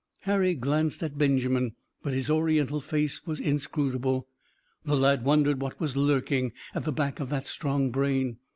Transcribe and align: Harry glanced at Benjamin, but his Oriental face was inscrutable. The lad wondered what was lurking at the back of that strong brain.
Harry 0.21 0.55
glanced 0.55 1.03
at 1.03 1.19
Benjamin, 1.19 1.75
but 2.01 2.11
his 2.11 2.27
Oriental 2.27 2.79
face 2.79 3.27
was 3.27 3.39
inscrutable. 3.39 4.27
The 4.83 4.97
lad 4.97 5.23
wondered 5.23 5.61
what 5.61 5.79
was 5.79 5.95
lurking 5.95 6.53
at 6.73 6.85
the 6.85 6.91
back 6.91 7.19
of 7.19 7.29
that 7.29 7.45
strong 7.45 7.91
brain. 7.91 8.37